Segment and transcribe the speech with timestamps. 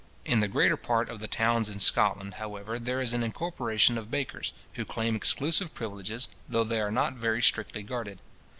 [0.25, 4.09] In the greater part of the towns in Scotland, however, there is an incorporation of
[4.09, 8.17] bakers, who claim exclusive privileges, though they are not very strictly guarded.